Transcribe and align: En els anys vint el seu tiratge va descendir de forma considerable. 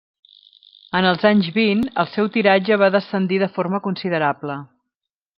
En 0.99 1.07
els 1.09 1.25
anys 1.29 1.49
vint 1.57 1.83
el 2.03 2.09
seu 2.13 2.29
tiratge 2.37 2.77
va 2.83 2.89
descendir 2.95 3.39
de 3.43 3.49
forma 3.59 3.81
considerable. 3.89 4.57